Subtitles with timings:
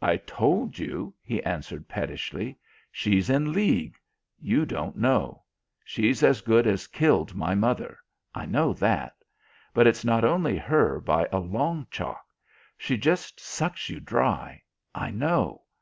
[0.00, 2.56] "I told you," he answered pettishly.
[2.90, 3.98] "She's in league.
[4.40, 5.42] You don't know.
[5.84, 7.98] She as good as killed my mother;
[8.34, 9.14] I know that.
[9.74, 12.24] But it's not only her by a long chalk.
[12.78, 14.62] She just sucks you dry.
[14.94, 15.64] I know.